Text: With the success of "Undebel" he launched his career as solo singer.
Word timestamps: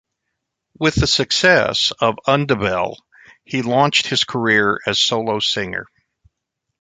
With 0.79 0.95
the 0.95 1.05
success 1.05 1.91
of 2.01 2.15
"Undebel" 2.27 2.95
he 3.43 3.61
launched 3.61 4.07
his 4.07 4.23
career 4.23 4.79
as 4.87 4.99
solo 4.99 5.37
singer. 5.37 5.85